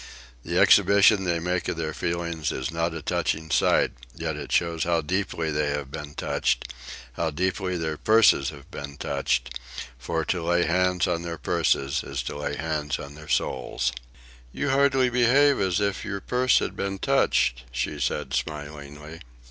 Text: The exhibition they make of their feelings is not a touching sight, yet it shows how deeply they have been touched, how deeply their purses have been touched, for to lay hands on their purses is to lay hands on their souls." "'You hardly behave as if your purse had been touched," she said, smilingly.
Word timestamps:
The 0.43 0.57
exhibition 0.59 1.25
they 1.25 1.37
make 1.39 1.67
of 1.67 1.77
their 1.77 1.93
feelings 1.93 2.51
is 2.51 2.71
not 2.71 2.95
a 2.95 3.03
touching 3.03 3.51
sight, 3.51 3.91
yet 4.15 4.35
it 4.35 4.51
shows 4.51 4.83
how 4.83 5.01
deeply 5.01 5.51
they 5.51 5.69
have 5.69 5.91
been 5.91 6.15
touched, 6.15 6.73
how 7.13 7.29
deeply 7.29 7.77
their 7.77 7.97
purses 7.97 8.49
have 8.49 8.71
been 8.71 8.97
touched, 8.97 9.59
for 9.99 10.25
to 10.25 10.41
lay 10.41 10.63
hands 10.63 11.05
on 11.07 11.21
their 11.21 11.37
purses 11.37 12.03
is 12.03 12.23
to 12.23 12.37
lay 12.39 12.55
hands 12.55 12.97
on 12.97 13.13
their 13.13 13.29
souls." 13.29 13.93
"'You 14.51 14.71
hardly 14.71 15.11
behave 15.11 15.59
as 15.59 15.79
if 15.79 16.03
your 16.03 16.19
purse 16.19 16.57
had 16.57 16.75
been 16.75 16.97
touched," 16.97 17.65
she 17.71 17.99
said, 17.99 18.33
smilingly. 18.33 19.19